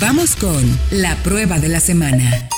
Vamos 0.00 0.34
con 0.34 0.62
la 0.92 1.14
prueba 1.16 1.58
de 1.58 1.68
la 1.68 1.78
semana. 1.78 2.48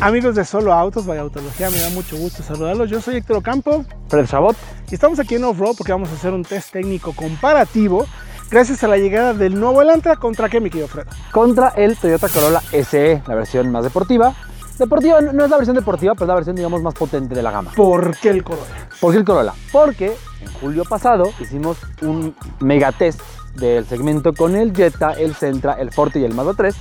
Amigos 0.00 0.34
de 0.34 0.46
Solo 0.46 0.72
Autos, 0.72 1.04
vaya 1.04 1.20
Autología, 1.20 1.68
me 1.70 1.78
da 1.78 1.90
mucho 1.90 2.16
gusto 2.16 2.42
saludarlos. 2.42 2.88
Yo 2.88 3.02
soy 3.02 3.16
Héctor 3.16 3.36
Ocampo. 3.36 3.84
Fred 4.08 4.26
Chabot. 4.26 4.56
Y 4.90 4.94
estamos 4.94 5.18
aquí 5.18 5.34
en 5.34 5.44
Off-Road 5.44 5.76
porque 5.76 5.92
vamos 5.92 6.08
a 6.08 6.14
hacer 6.14 6.32
un 6.32 6.42
test 6.42 6.72
técnico 6.72 7.12
comparativo 7.12 8.06
gracias 8.50 8.82
a 8.82 8.88
la 8.88 8.96
llegada 8.96 9.34
del 9.34 9.60
nuevo 9.60 9.82
Elantra. 9.82 10.16
¿Contra 10.16 10.48
qué, 10.48 10.58
mi 10.58 10.70
querido 10.70 10.88
Fred? 10.88 11.06
Contra 11.32 11.68
el 11.76 11.98
Toyota 11.98 12.30
Corolla 12.30 12.62
SE, 12.70 13.22
la 13.26 13.34
versión 13.34 13.70
más 13.70 13.84
deportiva. 13.84 14.34
Deportiva 14.82 15.20
no 15.20 15.44
es 15.44 15.50
la 15.50 15.56
versión 15.56 15.76
deportiva, 15.76 16.14
pero 16.14 16.24
es 16.24 16.28
la 16.28 16.34
versión, 16.34 16.56
digamos, 16.56 16.82
más 16.82 16.94
potente 16.94 17.34
de 17.34 17.42
la 17.42 17.50
gama. 17.50 17.70
¿Por 17.76 18.16
qué 18.16 18.30
el 18.30 18.42
Corolla? 18.42 18.88
¿Por 19.00 19.12
qué 19.12 19.18
el 19.18 19.24
Corolla? 19.24 19.54
Porque 19.70 20.16
en 20.40 20.52
julio 20.60 20.84
pasado 20.84 21.32
hicimos 21.38 21.78
un 22.00 22.34
mega 22.60 22.90
test 22.90 23.20
del 23.54 23.86
segmento 23.86 24.32
con 24.34 24.56
el 24.56 24.74
Jetta, 24.74 25.12
el 25.12 25.34
Sentra, 25.34 25.74
el 25.74 25.92
Forte 25.92 26.18
y 26.18 26.24
el 26.24 26.34
Mazda 26.34 26.54
3 26.54 26.74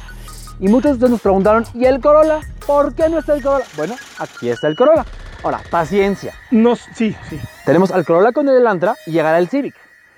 y 0.62 0.68
muchos 0.68 0.92
de 0.92 0.94
ustedes 0.94 1.12
nos 1.12 1.22
preguntaron, 1.22 1.66
¿y 1.74 1.86
el 1.86 2.00
Corolla? 2.00 2.40
¿Por 2.68 2.94
qué 2.94 3.10
no 3.10 3.20
está 3.20 3.34
el 3.34 3.42
Corolla? 3.42 3.66
Bueno, 3.76 3.96
aquí 4.20 4.50
está 4.50 4.68
el 4.68 4.76
Corolla. 4.76 5.06
Ahora, 5.44 5.60
paciencia. 5.72 6.36
Nos, 6.52 6.80
sí, 6.96 7.16
sí. 7.30 7.40
Tenemos 7.66 7.92
al 7.92 8.06
Corolla 8.06 8.32
con 8.32 8.48
el 8.48 8.58
Elantra 8.58 8.96
y 9.08 9.12
llegará 9.12 9.40
el 9.40 9.48
Civic. 9.48 9.74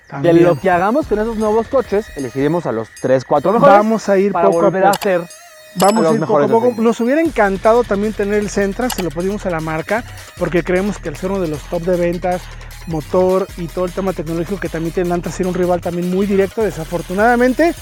También. 0.06 0.36
De 0.36 0.42
lo 0.42 0.58
que 0.58 0.70
hagamos 0.70 1.06
con 1.06 1.18
esos 1.18 1.36
nuevos 1.36 1.68
coches, 1.68 2.06
elegiremos 2.16 2.66
a 2.66 2.72
los 2.72 2.88
3, 3.00 3.24
4 3.24 3.52
mejores. 3.52 3.74
Vamos 3.74 4.08
a 4.10 4.18
ir 4.18 4.32
para 4.32 4.48
poco 4.48 4.60
a 4.60 4.62
volver 4.64 4.82
poco. 4.82 4.94
a 4.94 4.98
hacer 4.98 5.43
Vamos 5.76 6.06
a 6.06 6.14
ir 6.14 6.20
poco 6.20 6.38
a 6.38 6.48
poco. 6.48 6.74
Nos 6.80 7.00
hubiera 7.00 7.20
encantado 7.20 7.84
también 7.84 8.12
tener 8.12 8.34
el 8.34 8.48
Sentra, 8.48 8.88
se 8.90 9.02
lo 9.02 9.10
pedimos 9.10 9.44
a 9.46 9.50
la 9.50 9.60
marca, 9.60 10.04
porque 10.38 10.62
creemos 10.62 10.98
que 10.98 11.08
el 11.08 11.16
ser 11.16 11.30
uno 11.30 11.40
de 11.40 11.48
los 11.48 11.62
top 11.68 11.82
de 11.82 11.96
ventas, 11.96 12.42
motor 12.86 13.46
y 13.56 13.66
todo 13.66 13.84
el 13.84 13.92
tema 13.92 14.12
tecnológico 14.12 14.60
que 14.60 14.68
también 14.68 14.92
tiene 14.92 15.08
Elantra, 15.08 15.32
ser 15.32 15.46
un 15.46 15.54
rival 15.54 15.80
también 15.80 16.10
muy 16.10 16.26
directo. 16.26 16.62
Desafortunadamente, 16.62 17.74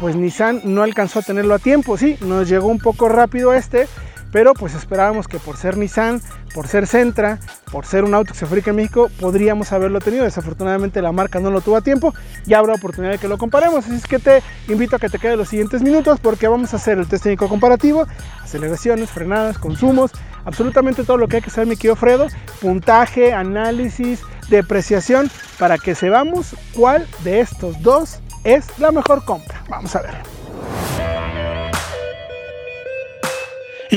pues 0.00 0.16
Nissan 0.16 0.62
no 0.64 0.82
alcanzó 0.82 1.20
a 1.20 1.22
tenerlo 1.22 1.54
a 1.54 1.58
tiempo. 1.58 1.96
Sí, 1.96 2.16
nos 2.20 2.48
llegó 2.48 2.68
un 2.68 2.78
poco 2.78 3.08
rápido 3.08 3.54
este, 3.54 3.88
pero 4.36 4.52
pues 4.52 4.74
esperábamos 4.74 5.28
que 5.28 5.38
por 5.38 5.56
ser 5.56 5.78
Nissan, 5.78 6.20
por 6.52 6.68
ser 6.68 6.86
Sentra, 6.86 7.38
por 7.72 7.86
ser 7.86 8.04
un 8.04 8.12
auto 8.12 8.34
que 8.34 8.38
se 8.38 8.44
fabrica 8.44 8.68
en 8.68 8.76
México, 8.76 9.10
podríamos 9.18 9.72
haberlo 9.72 9.98
tenido. 9.98 10.24
Desafortunadamente 10.24 11.00
la 11.00 11.10
marca 11.10 11.40
no 11.40 11.50
lo 11.50 11.62
tuvo 11.62 11.78
a 11.78 11.80
tiempo 11.80 12.12
y 12.46 12.52
habrá 12.52 12.74
oportunidad 12.74 13.12
de 13.12 13.18
que 13.18 13.28
lo 13.28 13.38
comparemos. 13.38 13.86
Así 13.86 13.94
es 13.94 14.04
que 14.04 14.18
te 14.18 14.42
invito 14.68 14.96
a 14.96 14.98
que 14.98 15.08
te 15.08 15.18
quedes 15.18 15.38
los 15.38 15.48
siguientes 15.48 15.80
minutos 15.80 16.20
porque 16.20 16.48
vamos 16.48 16.74
a 16.74 16.76
hacer 16.76 16.98
el 16.98 17.06
test 17.06 17.22
técnico 17.22 17.48
comparativo, 17.48 18.06
aceleraciones, 18.42 19.08
frenadas, 19.08 19.56
consumos, 19.56 20.10
absolutamente 20.44 21.04
todo 21.04 21.16
lo 21.16 21.28
que 21.28 21.36
hay 21.36 21.42
que 21.42 21.48
saber 21.48 21.68
mi 21.68 21.76
querido 21.76 21.96
Fredo, 21.96 22.26
puntaje, 22.60 23.32
análisis, 23.32 24.20
depreciación, 24.50 25.30
para 25.58 25.78
que 25.78 25.94
sepamos 25.94 26.54
cuál 26.74 27.08
de 27.24 27.40
estos 27.40 27.80
dos 27.80 28.20
es 28.44 28.78
la 28.78 28.92
mejor 28.92 29.24
compra. 29.24 29.64
Vamos 29.70 29.96
a 29.96 30.02
ver. 30.02 30.35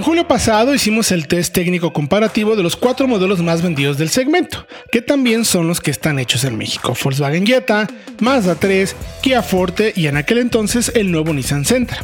Julio 0.09 0.27
pasado 0.27 0.73
hicimos 0.73 1.11
el 1.11 1.27
test 1.27 1.53
técnico 1.53 1.93
comparativo 1.93 2.55
de 2.55 2.63
los 2.63 2.75
cuatro 2.75 3.07
modelos 3.07 3.43
más 3.43 3.61
vendidos 3.61 3.99
del 3.99 4.09
segmento, 4.09 4.65
que 4.91 5.03
también 5.03 5.45
son 5.45 5.67
los 5.67 5.81
que 5.81 5.91
están 5.91 6.17
hechos 6.17 6.43
en 6.45 6.57
México: 6.57 6.95
Volkswagen 6.99 7.45
Jetta, 7.45 7.87
Mazda 8.19 8.55
3, 8.55 8.95
Kia 9.21 9.43
Forte 9.43 9.93
y 9.95 10.07
en 10.07 10.17
aquel 10.17 10.39
entonces 10.39 10.91
el 10.95 11.11
nuevo 11.11 11.31
Nissan 11.31 11.63
Sentra. 11.63 12.03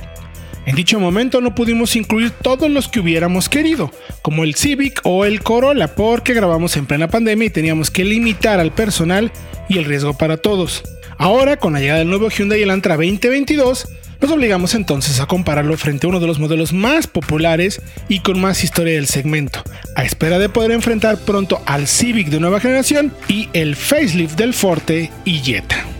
En 0.67 0.75
dicho 0.75 0.99
momento 0.99 1.41
no 1.41 1.55
pudimos 1.55 1.95
incluir 1.95 2.29
todos 2.29 2.69
los 2.69 2.87
que 2.89 2.99
hubiéramos 2.99 3.49
querido, 3.49 3.89
como 4.21 4.43
el 4.43 4.53
Civic 4.53 5.01
o 5.03 5.25
el 5.25 5.41
Corolla, 5.41 5.95
porque 5.95 6.35
grabamos 6.35 6.77
en 6.77 6.85
plena 6.85 7.07
pandemia 7.07 7.47
y 7.47 7.49
teníamos 7.49 7.89
que 7.89 8.05
limitar 8.05 8.59
al 8.59 8.71
personal 8.71 9.31
y 9.67 9.79
el 9.79 9.85
riesgo 9.85 10.15
para 10.15 10.37
todos. 10.37 10.83
Ahora, 11.17 11.57
con 11.57 11.73
la 11.73 11.79
llegada 11.79 11.99
del 11.99 12.09
nuevo 12.09 12.29
Hyundai 12.29 12.61
Elantra 12.61 12.97
2022, 12.97 13.87
nos 14.21 14.31
obligamos 14.31 14.75
entonces 14.75 15.19
a 15.19 15.25
compararlo 15.25 15.77
frente 15.77 16.05
a 16.05 16.09
uno 16.09 16.19
de 16.19 16.27
los 16.27 16.39
modelos 16.39 16.73
más 16.73 17.07
populares 17.07 17.81
y 18.07 18.19
con 18.19 18.39
más 18.39 18.63
historia 18.63 18.93
del 18.93 19.07
segmento, 19.07 19.63
a 19.95 20.03
espera 20.03 20.39
de 20.39 20.49
poder 20.49 20.71
enfrentar 20.71 21.17
pronto 21.17 21.61
al 21.65 21.87
Civic 21.87 22.29
de 22.29 22.39
nueva 22.39 22.59
generación 22.59 23.13
y 23.27 23.49
el 23.53 23.75
facelift 23.75 24.37
del 24.37 24.53
Forte 24.53 25.11
y 25.25 25.39
Jetta. 25.39 25.94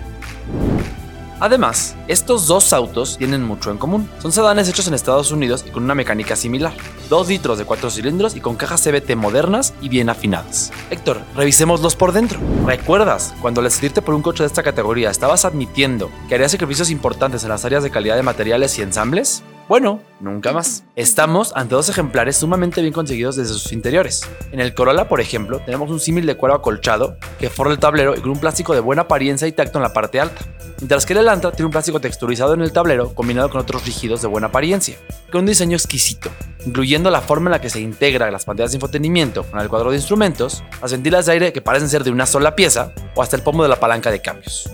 Además, 1.39 1.95
estos 2.07 2.47
dos 2.47 2.71
autos 2.71 3.17
tienen 3.17 3.43
mucho 3.43 3.71
en 3.71 3.77
común. 3.77 4.09
Son 4.19 4.31
sedanes 4.31 4.69
hechos 4.69 4.87
en 4.87 4.93
Estados 4.93 5.31
Unidos 5.31 5.65
y 5.67 5.71
con 5.71 5.83
una 5.83 5.95
mecánica 5.95 6.35
similar. 6.35 6.73
2 7.09 7.27
litros 7.27 7.57
de 7.57 7.65
4 7.65 7.89
cilindros 7.89 8.35
y 8.35 8.41
con 8.41 8.55
cajas 8.55 8.83
CVT 8.83 9.15
modernas 9.15 9.73
y 9.81 9.89
bien 9.89 10.09
afinadas. 10.09 10.71
Héctor, 10.89 11.21
revisémoslos 11.35 11.95
por 11.95 12.13
dentro. 12.13 12.39
¿Recuerdas 12.65 13.33
cuando 13.41 13.61
al 13.61 13.65
decidirte 13.65 14.01
por 14.01 14.15
un 14.15 14.21
coche 14.21 14.43
de 14.43 14.47
esta 14.47 14.63
categoría 14.63 15.09
estabas 15.09 15.45
admitiendo 15.45 16.09
que 16.27 16.35
harías 16.35 16.51
sacrificios 16.51 16.89
importantes 16.89 17.43
en 17.43 17.49
las 17.49 17.65
áreas 17.65 17.83
de 17.83 17.91
calidad 17.91 18.15
de 18.15 18.23
materiales 18.23 18.77
y 18.79 18.81
ensambles? 18.81 19.43
Bueno, 19.67 19.99
nunca 20.19 20.53
más. 20.53 20.83
Estamos 20.95 21.51
ante 21.55 21.73
dos 21.73 21.89
ejemplares 21.89 22.35
sumamente 22.35 22.81
bien 22.81 22.93
conseguidos 22.93 23.35
desde 23.35 23.53
sus 23.53 23.73
interiores. 23.73 24.21
En 24.51 24.59
el 24.59 24.75
Corolla, 24.75 25.07
por 25.07 25.21
ejemplo, 25.21 25.59
tenemos 25.59 25.89
un 25.89 25.99
símil 25.99 26.27
de 26.27 26.37
cuero 26.37 26.53
acolchado 26.53 27.17
que 27.39 27.49
forra 27.49 27.71
el 27.71 27.79
tablero 27.79 28.15
y 28.15 28.21
con 28.21 28.29
un 28.29 28.39
plástico 28.39 28.75
de 28.75 28.79
buena 28.79 29.03
apariencia 29.03 29.47
y 29.47 29.51
tacto 29.51 29.79
en 29.79 29.83
la 29.83 29.91
parte 29.91 30.19
alta. 30.19 30.45
Mientras 30.77 31.07
que 31.07 31.13
el 31.13 31.19
Elantra 31.19 31.51
tiene 31.51 31.65
un 31.65 31.71
plástico 31.71 31.99
texturizado 31.99 32.53
en 32.53 32.61
el 32.61 32.71
tablero 32.71 33.15
combinado 33.15 33.49
con 33.49 33.59
otros 33.59 33.83
rígidos 33.85 34.21
de 34.21 34.27
buena 34.27 34.47
apariencia, 34.47 34.97
con 35.31 35.41
un 35.41 35.47
diseño 35.47 35.75
exquisito, 35.75 36.29
incluyendo 36.63 37.09
la 37.09 37.21
forma 37.21 37.47
en 37.47 37.53
la 37.53 37.61
que 37.61 37.71
se 37.71 37.79
integra 37.79 38.29
las 38.29 38.45
pantallas 38.45 38.71
de 38.71 38.77
infotenimiento 38.77 39.45
con 39.45 39.59
el 39.61 39.69
cuadro 39.69 39.89
de 39.89 39.97
instrumentos, 39.97 40.63
las 40.79 40.91
ventilas 40.91 41.25
de 41.25 41.31
aire 41.31 41.53
que 41.53 41.61
parecen 41.61 41.89
ser 41.89 42.03
de 42.03 42.11
una 42.11 42.27
sola 42.27 42.55
pieza 42.55 42.93
o 43.15 43.23
hasta 43.23 43.35
el 43.35 43.41
pomo 43.41 43.63
de 43.63 43.69
la 43.69 43.79
palanca 43.79 44.11
de 44.11 44.21
cambios. 44.21 44.69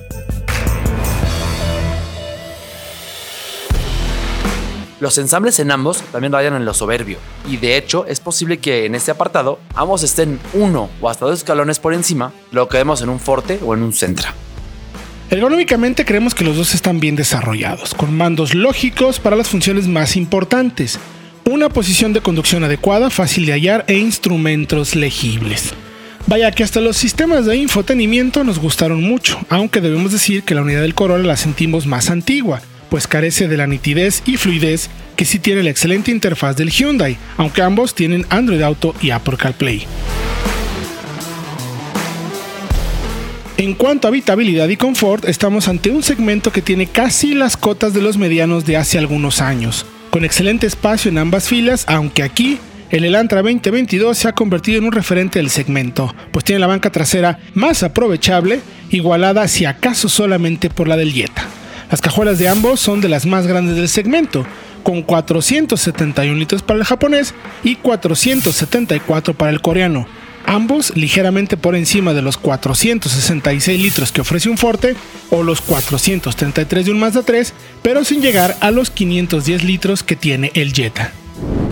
Los 5.01 5.17
ensambles 5.17 5.57
en 5.57 5.72
ambos 5.72 6.03
también 6.12 6.31
rayan 6.31 6.53
en 6.53 6.63
lo 6.63 6.75
soberbio, 6.75 7.17
y 7.50 7.57
de 7.57 7.75
hecho 7.75 8.06
es 8.06 8.19
posible 8.19 8.59
que 8.59 8.85
en 8.85 8.94
este 8.94 9.09
apartado 9.09 9.59
ambos 9.73 10.03
estén 10.03 10.39
uno 10.53 10.91
o 11.01 11.09
hasta 11.09 11.25
dos 11.25 11.39
escalones 11.39 11.79
por 11.79 11.95
encima 11.95 12.31
lo 12.51 12.69
que 12.69 12.78
vemos 12.78 13.01
en 13.01 13.09
un 13.09 13.19
Forte 13.19 13.59
o 13.66 13.73
en 13.73 13.81
un 13.81 13.94
Sentra. 13.94 14.35
Ergonómicamente 15.31 16.06
creemos 16.06 16.35
que 16.35 16.44
los 16.44 16.56
dos 16.56 16.75
están 16.75 17.00
bien 17.00 17.16
desarrollados, 17.16 17.95
con 17.95 18.16
mandos 18.16 18.53
lógicos 18.53 19.19
para 19.19 19.35
las 19.35 19.50
funciones 19.50 19.88
más 19.88 20.16
importantes, 20.16 21.00
una 21.50 21.69
posición 21.69 22.13
de 22.13 22.22
conducción 22.22 22.63
adecuada, 22.63 23.09
fácil 23.09 23.47
de 23.47 23.53
hallar 23.53 23.85
e 23.88 23.95
instrumentos 23.95 24.95
legibles. 24.95 25.73
Vaya 26.28 26.51
que 26.51 26.63
hasta 26.63 26.79
los 26.79 26.95
sistemas 26.95 27.47
de 27.47 27.56
infotenimiento 27.56 28.44
nos 28.44 28.59
gustaron 28.59 29.01
mucho, 29.01 29.39
aunque 29.50 29.81
debemos 29.81 30.12
decir 30.12 30.44
que 30.44 30.53
la 30.53 30.62
unidad 30.62 30.81
del 30.81 30.94
Corolla 30.94 31.25
la 31.25 31.38
sentimos 31.38 31.88
más 31.88 32.12
antigua, 32.12 32.62
pues 32.91 33.07
carece 33.07 33.47
de 33.47 33.56
la 33.56 33.68
nitidez 33.68 34.22
y 34.25 34.35
fluidez 34.35 34.90
que 35.16 35.24
sí 35.24 35.40
tiene 35.40 35.63
la 35.63 35.69
excelente 35.69 36.12
interfaz 36.12 36.57
del 36.57 36.72
Hyundai, 36.72 37.16
aunque 37.38 37.62
ambos 37.62 37.96
tienen 37.96 38.25
Android 38.29 38.62
Auto 38.62 38.94
y 39.02 39.12
Apple 39.12 39.38
CarPlay. 39.38 39.88
En 43.56 43.75
cuanto 43.75 44.07
a 44.07 44.09
habitabilidad 44.09 44.68
y 44.68 44.75
confort, 44.75 45.24
estamos 45.24 45.69
ante 45.69 45.90
un 45.90 46.03
segmento 46.03 46.51
que 46.51 46.62
tiene 46.62 46.85
casi 46.85 47.34
las 47.34 47.56
cotas 47.56 47.94
de 47.94 48.01
los 48.01 48.18
medianos 48.18 48.66
de 48.66 48.75
hace 48.75 48.97
algunos 48.97 49.40
años, 49.40 49.85
con 50.09 50.25
excelente 50.25 50.68
espacio 50.68 51.09
en 51.09 51.18
ambas 51.18 51.47
filas, 51.47 51.85
aunque 51.88 52.24
aquí 52.24 52.59
el 52.90 53.06
Elantra 53.06 53.41
2022 53.41 54.18
se 54.18 54.28
ha 54.28 54.34
convertido 54.34 54.80
en 54.80 54.85
un 54.85 54.91
referente 54.91 55.40
del 55.40 55.50
segmento, 55.50 56.13
pues 56.31 56.44
tiene 56.44 56.59
la 56.59 56.68
banca 56.68 56.91
trasera 56.91 57.40
más 57.53 57.84
aprovechable, 57.84 58.59
igualada 58.90 59.47
si 59.47 59.63
acaso 59.63 60.09
solamente 60.09 60.69
por 60.69 60.90
la 60.90 60.97
del 60.97 61.13
Jetta. 61.13 61.47
Las 61.91 62.00
cajuelas 62.00 62.40
de 62.40 62.47
ambos 62.47 62.79
son 62.79 63.02
de 63.02 63.09
las 63.09 63.25
más 63.25 63.47
grandes 63.47 63.75
del 63.75 63.90
segmento, 63.90 64.46
con 64.81 65.03
471 65.03 66.40
litros 66.40 66.63
para 66.63 66.79
el 66.79 66.85
japonés 66.85 67.34
y 67.63 67.75
474 67.75 69.34
para 69.34 69.52
el 69.52 69.62
coreano, 69.62 70.07
ambos 70.46 70.96
ligeramente 70.96 71.57
por 71.57 71.75
encima 71.75 72.13
de 72.13 72.22
los 72.22 72.38
466 72.38 73.81
litros 73.81 74.13
que 74.13 74.21
ofrece 74.21 74.50
un 74.50 74.57
Forte 74.57 74.95
o 75.31 75.44
los 75.44 75.60
433 75.60 76.86
de 76.86 76.92
un 76.92 77.00
Mazda 77.00 77.24
3, 77.24 77.54
pero 77.81 78.06
sin 78.06 78.21
llegar 78.21 78.56
a 78.62 78.71
los 78.71 78.89
510 78.89 79.66
litros 79.66 80.01
que 80.01 80.16
tiene 80.16 80.51
el 80.56 80.71
Jetta. 80.71 81.12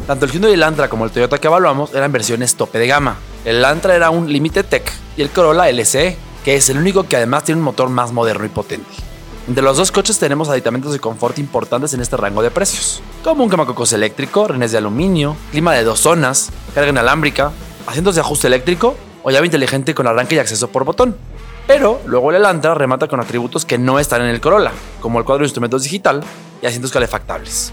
Tanto 0.06 0.26
el 0.26 0.32
Hyundai 0.32 0.52
Elantra 0.52 0.90
como 0.90 1.06
el 1.06 1.12
Toyota 1.12 1.38
que 1.38 1.48
evaluamos 1.48 1.94
eran 1.94 2.12
versiones 2.12 2.56
tope 2.56 2.78
de 2.78 2.88
gama. 2.88 3.18
El 3.46 3.58
Elantra 3.58 3.96
era 3.96 4.10
un 4.10 4.30
Limited 4.30 4.66
Tech 4.66 4.92
y 5.16 5.22
el 5.22 5.30
Corolla 5.30 5.72
LSE, 5.72 6.18
que 6.44 6.56
es 6.56 6.70
el 6.70 6.78
único 6.78 7.08
que 7.08 7.16
además 7.16 7.46
tiene 7.46 7.60
un 7.60 7.66
motor 7.66 7.88
más 7.88 8.12
moderno 8.12 8.46
y 8.46 8.50
potente. 8.50 9.09
Entre 9.50 9.64
los 9.64 9.78
dos 9.78 9.92
coches 9.92 10.20
tenemos 10.20 10.48
aditamentos 10.48 10.94
de 10.94 11.00
confort 11.00 11.40
importantes 11.40 11.96
en 11.96 12.02
este 12.02 12.16
rango 12.16 12.44
de 12.44 12.52
precios, 12.52 13.02
como 13.24 13.44
un 13.44 13.50
camacocos 13.50 13.92
eléctrico, 13.94 14.48
renes 14.48 14.72
de 14.72 14.78
aluminio, 14.78 15.36
clima 15.50 15.74
de 15.74 15.84
dos 15.84 16.02
zonas, 16.02 16.52
carga 16.76 16.92
inalámbrica, 16.92 17.52
asientos 17.88 18.14
de 18.14 18.22
ajuste 18.22 18.46
eléctrico 18.46 18.96
o 19.24 19.32
llave 19.32 19.48
inteligente 19.48 19.96
con 19.96 20.06
arranque 20.06 20.36
y 20.36 20.38
acceso 20.38 20.68
por 20.68 20.86
botón. 20.86 21.18
Pero 21.66 22.00
luego 22.06 22.30
el 22.30 22.36
Elantra 22.36 22.76
remata 22.76 23.08
con 23.08 23.22
atributos 23.22 23.66
que 23.66 23.80
no 23.80 23.98
están 23.98 24.22
en 24.22 24.28
el 24.28 24.40
Corolla, 24.40 24.72
como 25.02 25.18
el 25.18 25.26
cuadro 25.26 25.42
de 25.42 25.48
instrumentos 25.48 25.82
digital 25.82 26.24
y 26.62 26.68
asientos 26.68 26.92
calefactables. 26.92 27.72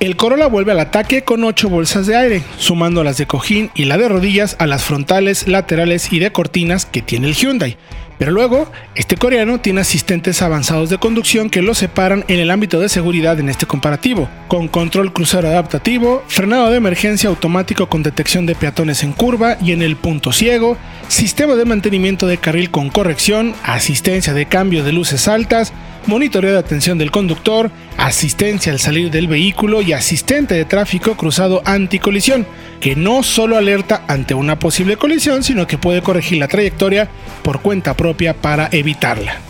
El 0.00 0.16
Corolla 0.16 0.46
vuelve 0.46 0.72
al 0.72 0.80
ataque 0.80 1.24
con 1.24 1.44
8 1.44 1.68
bolsas 1.68 2.06
de 2.06 2.16
aire, 2.16 2.42
sumando 2.56 3.04
las 3.04 3.18
de 3.18 3.26
cojín 3.26 3.70
y 3.74 3.84
la 3.84 3.98
de 3.98 4.08
rodillas 4.08 4.56
a 4.58 4.66
las 4.66 4.82
frontales, 4.82 5.46
laterales 5.46 6.10
y 6.10 6.20
de 6.20 6.32
cortinas 6.32 6.86
que 6.86 7.02
tiene 7.02 7.28
el 7.28 7.34
Hyundai. 7.34 7.76
Pero 8.18 8.32
luego, 8.32 8.72
este 8.94 9.18
coreano 9.18 9.60
tiene 9.60 9.82
asistentes 9.82 10.40
avanzados 10.40 10.88
de 10.88 10.96
conducción 10.96 11.50
que 11.50 11.60
lo 11.60 11.74
separan 11.74 12.24
en 12.28 12.40
el 12.40 12.50
ámbito 12.50 12.80
de 12.80 12.88
seguridad 12.88 13.38
en 13.40 13.50
este 13.50 13.66
comparativo, 13.66 14.30
con 14.48 14.68
control 14.68 15.12
crucero 15.12 15.48
adaptativo, 15.48 16.22
frenado 16.28 16.70
de 16.70 16.78
emergencia 16.78 17.28
automático 17.28 17.90
con 17.90 18.02
detección 18.02 18.46
de 18.46 18.54
peatones 18.54 19.02
en 19.02 19.12
curva 19.12 19.58
y 19.62 19.72
en 19.72 19.82
el 19.82 19.96
punto 19.96 20.32
ciego, 20.32 20.78
sistema 21.08 21.56
de 21.56 21.66
mantenimiento 21.66 22.26
de 22.26 22.38
carril 22.38 22.70
con 22.70 22.88
corrección, 22.88 23.54
asistencia 23.64 24.32
de 24.32 24.46
cambio 24.46 24.82
de 24.82 24.92
luces 24.92 25.28
altas, 25.28 25.74
monitoreo 26.06 26.52
de 26.52 26.58
atención 26.58 26.96
del 26.96 27.10
conductor, 27.10 27.70
asistencia 28.00 28.72
al 28.72 28.80
salir 28.80 29.10
del 29.10 29.28
vehículo 29.28 29.82
y 29.82 29.92
asistente 29.92 30.54
de 30.54 30.64
tráfico 30.64 31.16
cruzado 31.16 31.62
anticolisión, 31.66 32.46
que 32.80 32.96
no 32.96 33.22
solo 33.22 33.58
alerta 33.58 34.04
ante 34.08 34.32
una 34.32 34.58
posible 34.58 34.96
colisión, 34.96 35.44
sino 35.44 35.66
que 35.66 35.78
puede 35.78 36.00
corregir 36.00 36.38
la 36.38 36.48
trayectoria 36.48 37.10
por 37.42 37.60
cuenta 37.60 37.94
propia 37.94 38.34
para 38.34 38.68
evitarla. 38.72 39.49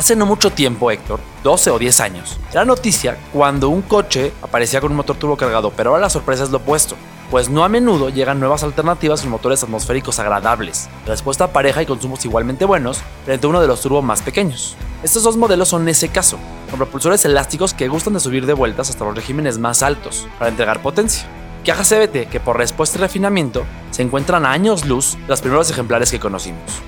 Hace 0.00 0.16
no 0.16 0.24
mucho 0.24 0.50
tiempo, 0.50 0.90
Héctor, 0.90 1.20
12 1.44 1.72
o 1.72 1.78
10 1.78 2.00
años, 2.00 2.40
era 2.50 2.64
noticia 2.64 3.18
cuando 3.34 3.68
un 3.68 3.82
coche 3.82 4.32
aparecía 4.40 4.80
con 4.80 4.92
un 4.92 4.96
motor 4.96 5.14
turbo 5.16 5.36
cargado, 5.36 5.74
pero 5.76 5.90
ahora 5.90 6.00
la 6.00 6.08
sorpresa 6.08 6.42
es 6.42 6.48
lo 6.48 6.56
opuesto 6.56 6.96
pues 7.30 7.50
no 7.50 7.64
a 7.64 7.68
menudo 7.68 8.08
llegan 8.08 8.40
nuevas 8.40 8.62
alternativas 8.62 9.20
con 9.20 9.30
motores 9.30 9.62
atmosféricos 9.62 10.18
agradables, 10.18 10.88
respuesta 11.04 11.52
pareja 11.52 11.82
y 11.82 11.86
consumos 11.86 12.24
igualmente 12.24 12.64
buenos 12.64 13.02
frente 13.26 13.46
a 13.46 13.50
uno 13.50 13.60
de 13.60 13.66
los 13.66 13.82
turbos 13.82 14.02
más 14.02 14.22
pequeños. 14.22 14.74
Estos 15.02 15.22
dos 15.22 15.36
modelos 15.36 15.68
son 15.68 15.86
ese 15.86 16.08
caso, 16.08 16.38
con 16.70 16.78
propulsores 16.78 17.26
elásticos 17.26 17.74
que 17.74 17.88
gustan 17.88 18.14
de 18.14 18.20
subir 18.20 18.46
de 18.46 18.54
vueltas 18.54 18.88
hasta 18.88 19.04
los 19.04 19.14
regímenes 19.14 19.58
más 19.58 19.82
altos 19.82 20.26
para 20.38 20.48
entregar 20.48 20.80
potencia. 20.80 21.28
Caja 21.62 21.84
CBT 21.84 22.30
que 22.30 22.40
por 22.40 22.56
respuesta 22.56 22.96
y 22.96 23.02
refinamiento 23.02 23.64
se 23.90 24.00
encuentran 24.00 24.46
a 24.46 24.52
años 24.52 24.86
luz 24.86 25.18
de 25.20 25.28
los 25.28 25.42
primeros 25.42 25.70
ejemplares 25.70 26.10
que 26.10 26.18
conocimos. 26.18 26.80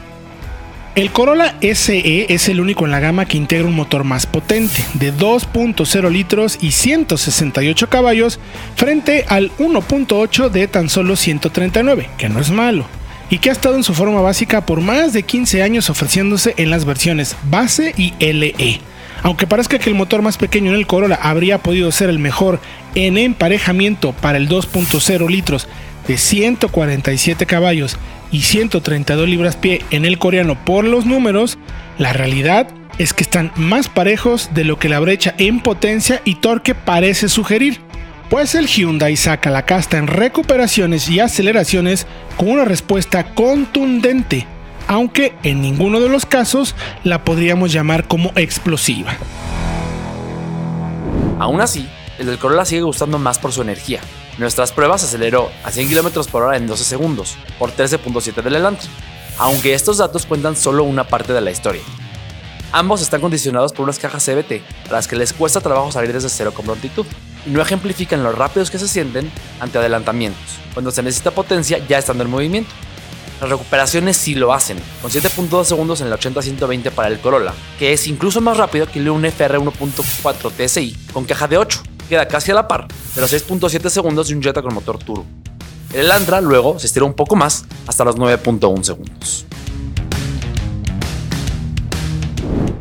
El 0.95 1.11
Corolla 1.11 1.55
SE 1.63 2.27
es 2.29 2.49
el 2.51 2.61
único 2.61 2.85
en 2.85 2.91
la 2.91 3.01
gama 3.01 3.25
que 3.25 3.39
integra 3.39 3.67
un 3.67 3.75
motor 3.75 4.05
más 4.05 4.27
potente, 4.27 4.85
de 4.93 5.11
2.0 5.15 6.11
litros 6.11 6.59
y 6.61 6.73
168 6.73 7.89
caballos, 7.89 8.39
frente 8.77 9.25
al 9.29 9.51
1.8 9.57 10.51
de 10.51 10.69
tan 10.69 10.91
solo 10.91 11.17
139, 11.17 12.11
que 12.19 12.29
no 12.29 12.41
es 12.41 12.51
malo, 12.51 12.85
y 13.31 13.39
que 13.39 13.49
ha 13.49 13.53
estado 13.53 13.77
en 13.77 13.85
su 13.85 13.95
forma 13.95 14.21
básica 14.21 14.67
por 14.67 14.83
más 14.83 15.15
de 15.15 15.23
15 15.23 15.63
años 15.63 15.89
ofreciéndose 15.89 16.53
en 16.59 16.69
las 16.69 16.85
versiones 16.85 17.37
base 17.45 17.95
y 17.97 18.13
LE. 18.19 18.81
Aunque 19.23 19.47
parezca 19.47 19.79
que 19.79 19.89
el 19.89 19.97
motor 19.97 20.21
más 20.21 20.37
pequeño 20.37 20.73
en 20.73 20.77
el 20.77 20.87
Corolla 20.87 21.19
habría 21.23 21.57
podido 21.57 21.91
ser 21.91 22.11
el 22.11 22.19
mejor 22.19 22.61
en 22.95 23.17
emparejamiento 23.17 24.13
para 24.13 24.37
el 24.37 24.47
2.0 24.47 25.31
litros 25.31 25.69
de 26.07 26.19
147 26.19 27.47
caballos 27.47 27.97
y 28.31 28.43
132 28.43 29.29
libras 29.29 29.57
pie 29.57 29.83
en 29.91 30.05
el 30.05 30.19
coreano 30.19 30.57
por 30.65 30.85
los 30.85 31.07
números, 31.07 31.59
la 31.99 32.13
realidad 32.13 32.69
es 32.99 33.13
que 33.13 33.23
están 33.23 33.53
más 33.57 33.89
parejos 33.89 34.51
de 34.55 34.65
lo 34.65 34.79
que 34.79 34.89
la 34.89 35.01
brecha 35.01 35.35
en 35.39 35.61
potencia 35.61 36.21
y 36.25 36.37
torque 36.37 36.75
parece 36.75 37.29
sugerir. 37.29 37.81
Pues 38.31 38.55
el 38.55 38.67
Hyundai 38.67 39.17
saca 39.17 39.51
la 39.51 39.67
casta 39.67 39.99
en 39.99 40.07
recuperaciones 40.07 41.09
y 41.11 41.21
aceleraciones 41.21 42.07
con 42.37 42.49
una 42.49 42.65
respuesta 42.65 43.35
contundente, 43.35 44.47
aunque 44.89 45.35
en 45.43 45.61
ninguno 45.61 46.01
de 46.01 46.09
los 46.09 46.25
casos 46.25 46.75
la 47.05 47.25
podríamos 47.25 47.73
llamar 47.73 48.09
como 48.09 48.33
explosiva. 48.37 49.17
Aún 51.39 51.61
así, 51.61 51.87
el 52.19 52.27
del 52.27 52.39
Corolla 52.39 52.65
sigue 52.65 52.83
gustando 52.83 53.19
más 53.19 53.39
por 53.39 53.53
su 53.53 53.61
energía, 53.63 54.01
Nuestras 54.39 54.73
pruebas 54.73 55.05
aceleró 55.05 55.51
a 55.63 55.71
100 55.71 55.89
km 55.89 56.27
por 56.31 56.43
hora 56.43 56.57
en 56.57 56.67
12 56.67 56.85
segundos, 56.85 57.37
por 57.59 57.71
13.7 57.71 58.43
del 58.43 58.57
Elantra, 58.57 58.89
aunque 59.39 59.75
estos 59.75 59.99
datos 59.99 60.27
cuentan 60.27 60.57
solo 60.57 60.85
una 60.85 61.05
parte 61.05 61.33
de 61.33 61.41
la 61.41 61.51
historia. 61.51 61.83
Ambos 62.73 63.03
están 63.03 63.21
condicionados 63.21 63.73
por 63.73 63.85
unas 63.85 63.99
cajas 63.99 64.25
CBT 64.25 64.63
a 64.89 64.93
las 64.93 65.07
que 65.07 65.17
les 65.17 65.35
cuesta 65.35 65.61
trabajo 65.61 65.93
salir 65.93 66.13
desde 66.13 66.31
cero 66.31 66.53
con 66.55 66.65
prontitud, 66.65 67.05
y 67.47 67.51
no 67.51 67.61
ejemplifican 67.61 68.23
lo 68.23 68.33
rápidos 68.33 68.71
que 68.71 68.79
se 68.79 68.89
sienten 68.89 69.31
ante 69.61 69.79
adelantamientos, 69.79 70.59
cuando 70.73 70.91
se 70.91 71.03
necesita 71.03 71.33
potencia 71.33 71.79
ya 71.87 71.99
estando 71.99 72.25
en 72.25 72.31
movimiento. 72.31 72.71
Las 73.43 73.51
recuperaciones 73.51 74.17
sí 74.17 74.37
lo 74.37 74.55
hacen, 74.55 74.79
con 75.03 75.11
7.2 75.11 75.65
segundos 75.65 76.01
en 76.01 76.07
el 76.07 76.13
80-120 76.15 76.91
para 76.93 77.09
el 77.09 77.19
Corolla, 77.19 77.53
que 77.79 77.93
es 77.93 78.07
incluso 78.07 78.41
más 78.41 78.57
rápido 78.57 78.87
que 78.87 79.01
el 79.01 79.11
un 79.11 79.25
FR 79.25 79.59
1.4 79.59 80.53
TSI 80.53 80.97
con 81.13 81.25
caja 81.25 81.49
de 81.49 81.59
8, 81.59 81.83
queda 82.13 82.29
casi 82.29 82.51
a 82.51 82.55
la 82.55 82.69
par 82.69 82.89
de 83.15 83.21
los 83.23 83.33
6.7 83.33 83.89
segundos 83.89 84.29
de 84.29 84.35
un 84.35 84.43
Jetta 84.43 84.61
con 84.61 84.75
motor 84.75 84.99
turbo. 84.99 85.25
El 85.95 86.01
Elantra 86.01 86.43
luego 86.43 86.79
se 86.79 86.87
estira 86.87 87.07
un 87.07 87.15
poco 87.15 87.37
más 87.37 87.65
hasta 87.87 88.05
los 88.05 88.17
9.1 88.17 88.83
segundos. 88.83 89.47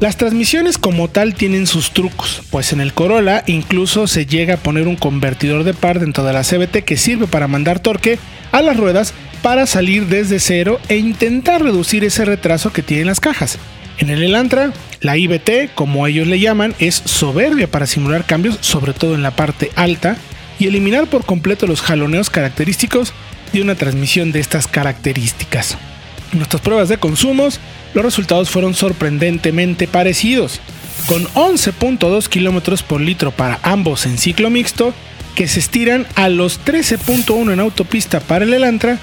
Las 0.02 0.18
transmisiones 0.18 0.78
como 0.78 1.08
tal 1.08 1.34
tienen 1.34 1.66
sus 1.66 1.92
trucos, 1.92 2.42
pues 2.50 2.74
en 2.74 2.82
el 2.82 2.92
Corolla 2.94 3.46
incluso 3.48 4.06
se 4.06 4.26
llega 4.26 4.56
a 4.56 4.58
poner 4.58 4.90
un 4.90 4.98
convertidor 4.98 5.64
de 5.64 5.74
par 5.74 6.02
dentro 6.02 6.26
de 6.26 6.34
la 6.34 6.44
CBT 6.44 6.84
que 6.84 6.98
sirve 6.98 7.26
para 7.26 7.48
mandar 7.48 7.80
torque 7.80 8.20
a 8.52 8.62
las 8.62 8.76
ruedas 8.76 9.14
para 9.42 9.66
salir 9.66 10.08
desde 10.08 10.42
cero 10.42 10.78
e 10.90 10.98
intentar 10.98 11.64
reducir 11.64 12.04
ese 12.04 12.26
retraso 12.26 12.74
que 12.74 12.84
tienen 12.84 13.08
las 13.08 13.22
cajas. 13.22 13.58
En 14.02 14.10
el 14.10 14.24
Elantra, 14.24 14.74
la 15.02 15.16
IBT, 15.16 15.76
como 15.76 16.08
ellos 16.08 16.26
le 16.26 16.40
llaman, 16.40 16.74
es 16.80 16.96
soberbia 17.06 17.70
para 17.70 17.86
simular 17.86 18.26
cambios, 18.26 18.58
sobre 18.60 18.94
todo 18.94 19.14
en 19.14 19.22
la 19.22 19.36
parte 19.36 19.72
alta, 19.76 20.18
y 20.58 20.66
eliminar 20.66 21.06
por 21.06 21.24
completo 21.24 21.68
los 21.68 21.82
jaloneos 21.82 22.32
característicos 22.32 23.14
de 23.54 23.62
una 23.62 23.76
transmisión 23.76 24.32
de 24.32 24.40
estas 24.40 24.66
características. 24.66 25.78
En 26.32 26.40
nuestras 26.40 26.64
pruebas 26.64 26.90
de 26.90 26.98
consumos, 26.98 27.60
los 27.94 28.04
resultados 28.04 28.50
fueron 28.50 28.74
sorprendentemente 28.74 29.88
parecidos, 29.88 30.62
con 31.06 31.24
11.2 31.36 32.28
km 32.28 32.82
por 32.82 33.02
litro 33.02 33.30
para 33.30 33.60
ambos 33.62 34.08
en 34.08 34.18
ciclo 34.18 34.50
mixto, 34.50 34.96
que 35.36 35.48
se 35.48 35.60
estiran 35.60 36.08
a 36.16 36.28
los 36.28 36.60
13.1 36.66 37.54
en 37.54 37.60
autopista 37.60 38.20
para 38.20 38.46
el 38.46 38.54
Elantra 38.56 38.98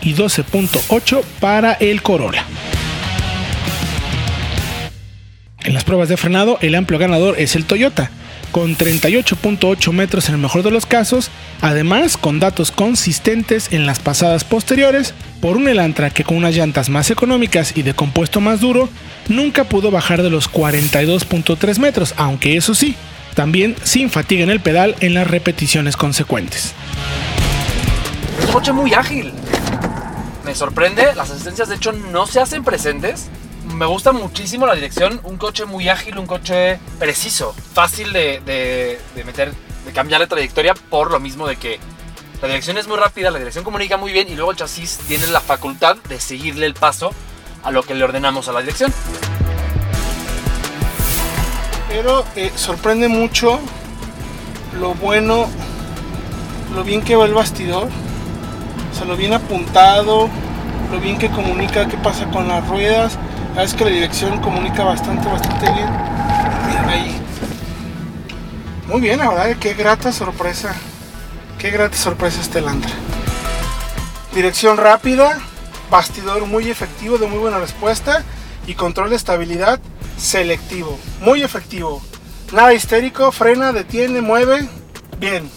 y 0.00 0.14
12.8 0.14 1.24
para 1.40 1.72
el 1.72 2.02
Corolla. 2.02 2.46
En 5.64 5.74
las 5.74 5.84
pruebas 5.84 6.08
de 6.08 6.16
frenado, 6.16 6.58
el 6.60 6.74
amplio 6.74 6.98
ganador 6.98 7.38
es 7.38 7.54
el 7.54 7.66
Toyota, 7.66 8.10
con 8.50 8.76
38.8 8.76 9.92
metros 9.92 10.28
en 10.28 10.34
el 10.34 10.40
mejor 10.40 10.64
de 10.64 10.72
los 10.72 10.86
casos, 10.86 11.30
además 11.60 12.16
con 12.16 12.40
datos 12.40 12.72
consistentes 12.72 13.72
en 13.72 13.86
las 13.86 14.00
pasadas 14.00 14.42
posteriores, 14.42 15.14
por 15.40 15.56
un 15.56 15.68
Elantra 15.68 16.10
que 16.10 16.24
con 16.24 16.36
unas 16.36 16.56
llantas 16.56 16.88
más 16.88 17.10
económicas 17.10 17.76
y 17.76 17.82
de 17.82 17.94
compuesto 17.94 18.40
más 18.40 18.60
duro, 18.60 18.88
nunca 19.28 19.62
pudo 19.64 19.92
bajar 19.92 20.22
de 20.22 20.30
los 20.30 20.50
42.3 20.50 21.78
metros, 21.78 22.12
aunque 22.16 22.56
eso 22.56 22.74
sí, 22.74 22.96
también 23.34 23.76
sin 23.84 24.10
fatiga 24.10 24.42
en 24.42 24.50
el 24.50 24.60
pedal 24.60 24.96
en 24.98 25.14
las 25.14 25.28
repeticiones 25.28 25.96
consecuentes. 25.96 26.74
Es 28.40 28.46
un 28.46 28.52
coche 28.52 28.72
muy 28.72 28.94
ágil. 28.94 29.32
Me 30.44 30.56
sorprende, 30.56 31.14
las 31.14 31.30
asistencias 31.30 31.68
de 31.68 31.76
hecho 31.76 31.92
no 31.92 32.26
se 32.26 32.40
hacen 32.40 32.64
presentes 32.64 33.28
me 33.64 33.86
gusta 33.86 34.12
muchísimo 34.12 34.66
la 34.66 34.74
dirección. 34.74 35.20
Un 35.24 35.36
coche 35.36 35.64
muy 35.64 35.88
ágil, 35.88 36.18
un 36.18 36.26
coche 36.26 36.78
preciso, 36.98 37.54
fácil 37.74 38.12
de, 38.12 38.98
meter, 39.24 39.52
de 39.84 39.92
cambiar 39.92 40.20
la 40.20 40.26
trayectoria 40.26 40.74
por 40.74 41.10
lo 41.10 41.20
mismo 41.20 41.46
de 41.46 41.56
que 41.56 41.78
la 42.40 42.48
dirección 42.48 42.76
es 42.76 42.88
muy 42.88 42.96
rápida, 42.96 43.30
la 43.30 43.38
dirección 43.38 43.64
comunica 43.64 43.96
muy 43.96 44.12
bien 44.12 44.28
y 44.28 44.34
luego 44.34 44.50
el 44.50 44.56
chasis 44.56 44.98
tiene 45.06 45.28
la 45.28 45.40
facultad 45.40 45.96
de 46.08 46.18
seguirle 46.18 46.66
el 46.66 46.74
paso 46.74 47.12
a 47.62 47.70
lo 47.70 47.84
que 47.84 47.94
le 47.94 48.02
ordenamos 48.02 48.48
a 48.48 48.52
la 48.52 48.60
dirección. 48.60 48.92
Pero 51.88 52.24
eh, 52.34 52.50
sorprende 52.56 53.08
mucho 53.08 53.60
lo 54.80 54.94
bueno, 54.94 55.46
lo 56.74 56.82
bien 56.82 57.02
que 57.02 57.14
va 57.14 57.26
el 57.26 57.34
bastidor, 57.34 57.88
o 58.90 58.96
sea, 58.96 59.04
lo 59.04 59.16
bien 59.16 59.34
apuntado, 59.34 60.28
lo 60.90 61.00
bien 61.00 61.18
que 61.18 61.30
comunica 61.30 61.86
qué 61.86 61.96
pasa 61.98 62.26
con 62.30 62.48
las 62.48 62.66
ruedas, 62.66 63.18
es 63.60 63.74
que 63.74 63.84
la 63.84 63.90
dirección 63.90 64.40
comunica 64.40 64.84
bastante, 64.84 65.28
bastante 65.28 65.70
bien. 65.72 65.88
Ahí. 66.88 67.20
Muy 68.88 69.00
bien, 69.00 69.18
la 69.18 69.28
verdad, 69.28 69.56
qué 69.60 69.74
grata 69.74 70.12
sorpresa. 70.12 70.74
Qué 71.58 71.70
grata 71.70 71.96
sorpresa 71.96 72.40
este 72.40 72.58
Elantra. 72.58 72.90
Dirección 74.34 74.76
rápida, 74.78 75.38
bastidor 75.90 76.46
muy 76.46 76.70
efectivo, 76.70 77.18
de 77.18 77.26
muy 77.26 77.38
buena 77.38 77.58
respuesta 77.58 78.24
y 78.66 78.74
control 78.74 79.10
de 79.10 79.16
estabilidad 79.16 79.80
selectivo. 80.16 80.98
Muy 81.20 81.42
efectivo. 81.42 82.02
Nada 82.52 82.74
histérico, 82.74 83.30
frena, 83.32 83.72
detiene, 83.72 84.20
mueve. 84.20 84.68
Bien. 85.18 85.48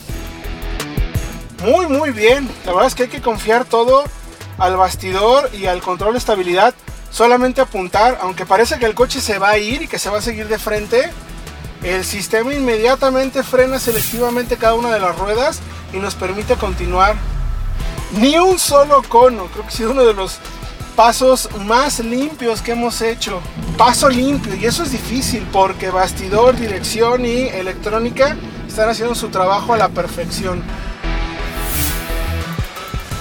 Muy, 1.64 1.88
muy 1.88 2.12
bien. 2.12 2.48
La 2.66 2.74
verdad 2.74 2.88
es 2.88 2.96
que 2.96 3.04
hay 3.04 3.10
que 3.10 3.22
confiar 3.22 3.66
todo 3.66 4.04
al 4.58 4.78
bastidor 4.78 5.50
y 5.54 5.66
al 5.66 5.82
control 5.82 6.14
de 6.14 6.20
estabilidad 6.20 6.76
solamente 7.16 7.62
apuntar, 7.62 8.18
aunque 8.22 8.46
parece 8.46 8.78
que 8.78 8.86
el 8.86 8.94
coche 8.94 9.22
se 9.22 9.40
va 9.40 9.52
a 9.52 9.58
ir 9.58 9.84
y 9.84 9.88
que 9.88 9.98
se 9.98 10.10
va 10.10 10.18
a 10.18 10.22
seguir 10.22 10.50
de 10.50 10.60
frente, 10.60 11.10
el 11.82 12.04
sistema 12.04 12.54
inmediatamente 12.54 13.42
frena 13.42 13.80
selectivamente 13.80 14.58
cada 14.58 14.74
una 14.74 14.92
de 14.92 15.00
las 15.00 15.18
ruedas 15.18 15.62
y 15.94 15.98
nos 15.98 16.14
permite 16.14 16.56
continuar. 16.56 17.16
Ni 18.18 18.38
un 18.38 18.60
solo 18.60 19.02
cono, 19.08 19.46
creo 19.46 19.64
que 19.64 19.70
ha 19.70 19.72
sido 19.72 19.92
uno 19.92 20.04
de 20.04 20.14
los 20.14 20.40
pasos 20.98 21.48
más 21.62 22.00
limpios 22.00 22.62
que 22.62 22.74
hemos 22.74 23.02
hecho. 23.02 23.40
Paso 23.78 24.10
limpio, 24.10 24.54
y 24.54 24.66
eso 24.66 24.84
es 24.84 24.92
difícil 24.92 25.48
porque 25.54 25.92
bastidor, 25.92 26.58
dirección 26.58 27.26
y 27.26 27.48
electrónica 27.48 28.36
están 28.68 28.90
haciendo 28.90 29.16
su 29.16 29.30
trabajo 29.30 29.74
a 29.74 29.78
la 29.78 29.88
perfección. 29.88 30.62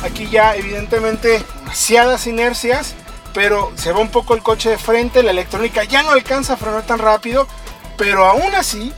Aquí 0.02 0.28
ya 0.28 0.56
evidentemente 0.56 1.44
demasiadas 1.60 2.26
inercias, 2.26 2.96
pero 3.34 3.72
se 3.74 3.92
va 3.92 3.98
un 4.00 4.10
poco 4.10 4.34
el 4.34 4.42
coche 4.42 4.70
de 4.70 4.78
frente, 4.78 5.22
la 5.22 5.32
electrónica 5.32 5.84
ya 5.84 6.02
no 6.02 6.12
alcanza 6.12 6.54
a 6.54 6.56
frenar 6.56 6.86
tan 6.86 7.00
rápido, 7.00 7.46
pero 7.98 8.24
aún 8.24 8.54
así 8.54 8.92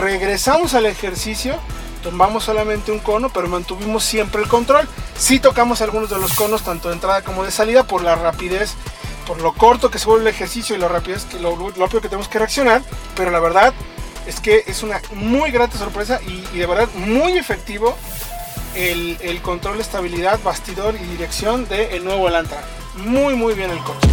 regresamos 0.00 0.74
al 0.74 0.86
ejercicio 0.86 1.60
tomamos 2.04 2.44
solamente 2.44 2.92
un 2.92 2.98
cono, 2.98 3.30
pero 3.30 3.48
mantuvimos 3.48 4.04
siempre 4.04 4.42
el 4.42 4.48
control. 4.48 4.86
Sí 5.18 5.40
tocamos 5.40 5.80
algunos 5.80 6.10
de 6.10 6.18
los 6.18 6.34
conos, 6.34 6.62
tanto 6.62 6.88
de 6.88 6.94
entrada 6.94 7.22
como 7.22 7.44
de 7.44 7.50
salida, 7.50 7.84
por 7.84 8.02
la 8.02 8.14
rapidez, 8.14 8.74
por 9.26 9.40
lo 9.40 9.54
corto 9.54 9.90
que 9.90 9.98
se 9.98 10.06
vuelve 10.06 10.28
el 10.28 10.34
ejercicio 10.34 10.76
y 10.76 10.78
lo 10.78 10.88
rapidez 10.88 11.24
que 11.24 11.40
lo, 11.40 11.56
rápido 11.70 12.02
que 12.02 12.08
tenemos 12.10 12.28
que 12.28 12.38
reaccionar. 12.38 12.82
Pero 13.16 13.30
la 13.30 13.40
verdad 13.40 13.72
es 14.26 14.38
que 14.38 14.64
es 14.66 14.82
una 14.82 15.00
muy 15.14 15.50
grata 15.50 15.78
sorpresa 15.78 16.20
y, 16.22 16.58
de 16.58 16.66
verdad 16.66 16.88
muy 16.94 17.38
efectivo 17.38 17.96
el, 18.74 19.40
control 19.42 19.78
de 19.78 19.82
estabilidad, 19.82 20.38
bastidor 20.44 20.96
y 20.96 21.04
dirección 21.04 21.66
del 21.68 21.90
el 21.90 22.04
nuevo 22.04 22.28
Elantra. 22.28 22.62
Muy 22.96 23.34
muy 23.34 23.54
bien 23.54 23.70
el 23.70 23.78
coche. 23.78 24.08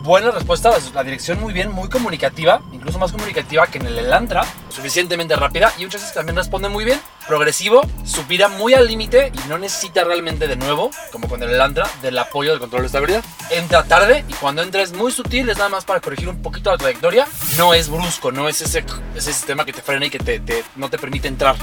Buena 0.00 0.30
respuesta, 0.32 0.70
la 0.92 1.02
dirección 1.02 1.40
muy 1.40 1.54
bien, 1.54 1.72
muy 1.72 1.88
comunicativa, 1.88 2.60
incluso 2.72 2.98
más 2.98 3.10
comunicativa 3.10 3.66
que 3.68 3.78
en 3.78 3.86
el 3.86 3.98
Elantra, 3.98 4.44
suficientemente 4.68 5.34
rápida 5.34 5.72
y 5.78 5.84
un 5.84 5.90
chasis 5.90 6.12
también 6.12 6.36
responde 6.36 6.68
muy 6.68 6.84
bien, 6.84 7.00
progresivo, 7.26 7.80
subida 8.04 8.48
muy 8.48 8.74
al 8.74 8.86
límite 8.86 9.32
y 9.32 9.48
no 9.48 9.56
necesita 9.56 10.04
realmente 10.04 10.46
de 10.46 10.56
nuevo, 10.56 10.90
como 11.10 11.26
con 11.26 11.42
el 11.42 11.48
Elantra, 11.48 11.88
del 12.02 12.18
apoyo 12.18 12.50
del 12.50 12.60
control 12.60 12.82
de 12.82 12.86
estabilidad. 12.88 13.24
Entra 13.50 13.82
tarde 13.84 14.26
y 14.28 14.34
cuando 14.34 14.60
entra 14.60 14.82
es 14.82 14.92
muy 14.92 15.10
sutil, 15.10 15.48
es 15.48 15.56
nada 15.56 15.70
más 15.70 15.86
para 15.86 16.00
corregir 16.00 16.28
un 16.28 16.42
poquito 16.42 16.70
la 16.70 16.76
trayectoria, 16.76 17.26
no 17.56 17.72
es 17.72 17.88
brusco, 17.88 18.30
no 18.30 18.46
es 18.46 18.60
ese, 18.60 18.84
ese 19.14 19.32
sistema 19.32 19.64
que 19.64 19.72
te 19.72 19.80
frena 19.80 20.04
y 20.04 20.10
que 20.10 20.18
te, 20.18 20.64
no 20.76 20.90
te 20.90 20.98
permite 20.98 21.28
entrar. 21.28 21.56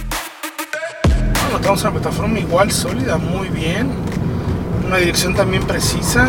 Notamos 1.51 1.81
una 1.81 1.91
plataforma 1.91 2.39
igual 2.39 2.71
sólida, 2.71 3.17
muy 3.17 3.49
bien, 3.49 3.93
una 4.91 4.99
dirección 4.99 5.33
también 5.33 5.65
precisa. 5.65 6.27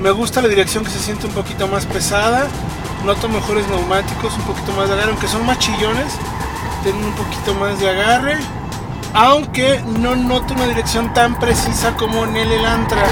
Me 0.00 0.10
gusta 0.10 0.40
la 0.40 0.48
dirección 0.48 0.82
que 0.82 0.88
se 0.90 0.98
siente 0.98 1.26
un 1.26 1.34
poquito 1.34 1.68
más 1.68 1.84
pesada. 1.84 2.46
Noto 3.04 3.28
mejores 3.28 3.68
neumáticos, 3.68 4.34
un 4.34 4.44
poquito 4.44 4.72
más 4.72 4.88
de 4.88 4.94
agarre, 4.94 5.10
aunque 5.10 5.28
son 5.28 5.44
más 5.44 5.58
chillones. 5.58 6.14
Tienen 6.82 7.04
un 7.04 7.12
poquito 7.12 7.52
más 7.52 7.78
de 7.78 7.90
agarre. 7.90 8.38
Aunque 9.12 9.82
no 9.98 10.16
noto 10.16 10.54
una 10.54 10.66
dirección 10.66 11.12
tan 11.12 11.38
precisa 11.38 11.94
como 11.96 12.24
en 12.24 12.36
el 12.36 12.50
Elantra. 12.50 13.04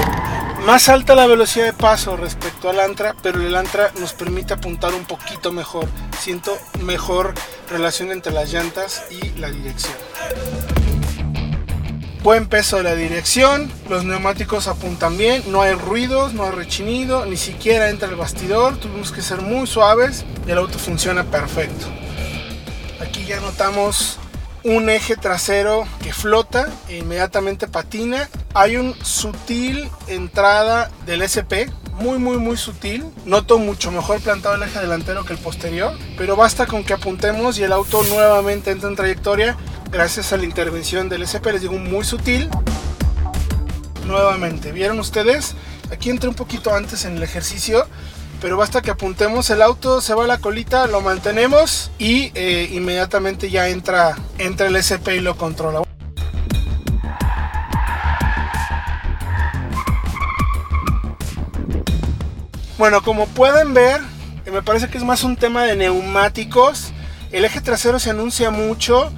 Más 0.65 0.89
alta 0.89 1.13
la 1.13 1.27
velocidad 1.27 1.65
de 1.65 1.73
paso 1.73 2.17
respecto 2.17 2.67
al 2.67 2.77
Elantra, 2.77 3.15
pero 3.21 3.39
el 3.39 3.45
Elantra 3.45 3.91
nos 3.99 4.13
permite 4.13 4.55
apuntar 4.55 4.95
un 4.95 5.05
poquito 5.05 5.51
mejor. 5.51 5.87
Siento 6.19 6.57
mejor 6.81 7.35
relación 7.69 8.11
entre 8.11 8.33
las 8.33 8.51
llantas 8.51 9.03
y 9.11 9.39
la 9.39 9.51
dirección 9.51 9.93
buen 12.25 12.47
peso 12.47 12.77
de 12.77 12.83
la 12.83 12.95
dirección, 12.95 13.71
los 13.87 14.03
neumáticos 14.03 14.67
apuntan 14.67 15.15
bien, 15.15 15.43
no 15.45 15.61
hay 15.61 15.73
ruidos, 15.73 16.33
no 16.33 16.43
hay 16.43 16.49
rechinido, 16.53 17.23
ni 17.27 17.37
siquiera 17.37 17.91
entra 17.91 18.09
el 18.09 18.15
bastidor, 18.15 18.77
tuvimos 18.77 19.11
que 19.11 19.21
ser 19.21 19.41
muy 19.41 19.67
suaves 19.67 20.25
y 20.47 20.49
el 20.49 20.57
auto 20.57 20.79
funciona 20.79 21.23
perfecto. 21.25 21.85
Aquí 22.99 23.25
ya 23.25 23.39
notamos 23.41 24.17
un 24.63 24.89
eje 24.89 25.15
trasero 25.15 25.85
que 26.01 26.13
flota 26.13 26.67
e 26.89 26.97
inmediatamente 26.97 27.67
patina. 27.67 28.27
Hay 28.55 28.77
un 28.77 28.95
sutil 29.03 29.87
entrada 30.07 30.89
del 31.05 31.21
SP, 31.21 31.69
muy 31.93 32.17
muy 32.17 32.37
muy 32.37 32.57
sutil. 32.57 33.05
Noto 33.25 33.59
mucho 33.59 33.91
mejor 33.91 34.19
plantado 34.19 34.55
el 34.55 34.63
eje 34.63 34.79
delantero 34.79 35.25
que 35.25 35.33
el 35.33 35.39
posterior, 35.39 35.93
pero 36.17 36.35
basta 36.35 36.65
con 36.65 36.83
que 36.83 36.93
apuntemos 36.93 37.59
y 37.59 37.63
el 37.63 37.71
auto 37.71 38.01
nuevamente 38.09 38.71
entra 38.71 38.89
en 38.89 38.95
trayectoria 38.95 39.55
gracias 39.91 40.33
a 40.33 40.37
la 40.37 40.45
intervención 40.45 41.09
del 41.09 41.23
SP, 41.23 41.51
les 41.53 41.61
digo 41.61 41.77
muy 41.77 42.03
sutil. 42.03 42.49
Nuevamente, 44.05 44.71
¿vieron 44.71 44.99
ustedes? 44.99 45.55
Aquí 45.91 46.09
entré 46.09 46.29
un 46.29 46.35
poquito 46.35 46.73
antes 46.73 47.05
en 47.05 47.17
el 47.17 47.23
ejercicio, 47.23 47.87
pero 48.41 48.57
basta 48.57 48.81
que 48.81 48.91
apuntemos 48.91 49.49
el 49.49 49.61
auto, 49.61 50.01
se 50.01 50.13
va 50.13 50.27
la 50.27 50.37
colita, 50.37 50.87
lo 50.87 51.01
mantenemos 51.01 51.91
y 51.97 52.31
eh, 52.35 52.69
inmediatamente 52.71 53.49
ya 53.49 53.69
entra, 53.69 54.15
entra 54.37 54.67
el 54.67 54.75
SP 54.77 55.17
y 55.17 55.19
lo 55.19 55.37
controla. 55.37 55.81
Bueno, 62.77 63.01
como 63.01 63.25
pueden 63.27 63.73
ver, 63.73 64.01
me 64.51 64.61
parece 64.61 64.89
que 64.89 64.97
es 64.97 65.03
más 65.03 65.23
un 65.23 65.37
tema 65.37 65.63
de 65.63 65.75
neumáticos. 65.75 66.91
El 67.31 67.45
eje 67.45 67.61
trasero 67.61 67.99
se 67.99 68.09
anuncia 68.09 68.51
mucho 68.51 69.11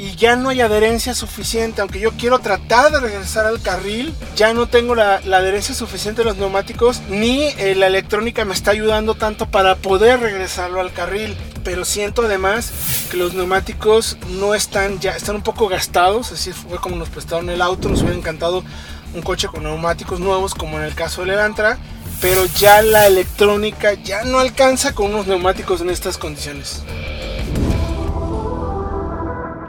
y 0.00 0.16
ya 0.16 0.34
no 0.34 0.48
hay 0.48 0.62
adherencia 0.62 1.14
suficiente. 1.14 1.82
Aunque 1.82 2.00
yo 2.00 2.12
quiero 2.12 2.38
tratar 2.38 2.90
de 2.90 3.00
regresar 3.00 3.44
al 3.44 3.60
carril, 3.60 4.14
ya 4.34 4.54
no 4.54 4.66
tengo 4.66 4.94
la, 4.94 5.16
adherencia 5.16 5.74
suficiente 5.74 6.22
de 6.22 6.24
los 6.24 6.38
neumáticos 6.38 7.02
ni 7.10 7.48
eh, 7.58 7.74
la 7.74 7.86
electrónica 7.86 8.46
me 8.46 8.54
está 8.54 8.70
ayudando 8.70 9.14
tanto 9.14 9.50
para 9.50 9.76
poder 9.76 10.20
regresarlo 10.20 10.80
al 10.80 10.94
carril. 10.94 11.36
Pero 11.64 11.84
siento 11.84 12.22
además 12.22 12.72
que 13.10 13.18
los 13.18 13.34
neumáticos 13.34 14.16
no 14.30 14.54
están 14.54 15.00
ya, 15.00 15.14
están 15.14 15.36
un 15.36 15.42
poco 15.42 15.68
gastados. 15.68 16.32
Así 16.32 16.52
fue 16.52 16.78
como 16.78 16.96
nos 16.96 17.10
prestaron 17.10 17.50
el 17.50 17.60
auto. 17.60 17.90
Nos 17.90 18.00
hubiera 18.00 18.16
encantado 18.16 18.64
un 19.12 19.20
coche 19.20 19.48
con 19.48 19.64
neumáticos 19.64 20.18
nuevos, 20.18 20.54
como 20.54 20.78
en 20.78 20.84
el 20.84 20.94
caso 20.94 21.20
del 21.20 21.32
Elantra. 21.32 21.76
Pero 22.22 22.46
ya 22.46 22.80
la 22.80 23.06
electrónica 23.06 23.92
ya 23.92 24.24
no 24.24 24.38
alcanza 24.38 24.94
con 24.94 25.12
unos 25.12 25.26
neumáticos 25.26 25.82
en 25.82 25.90
estas 25.90 26.16
condiciones. 26.16 26.82